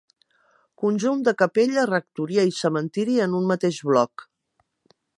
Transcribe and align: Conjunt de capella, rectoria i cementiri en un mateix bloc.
Conjunt 0.83 1.21
de 1.27 1.33
capella, 1.41 1.85
rectoria 1.91 2.49
i 2.53 2.57
cementiri 2.63 3.21
en 3.27 3.39
un 3.41 3.49
mateix 3.53 3.83
bloc. 3.93 4.29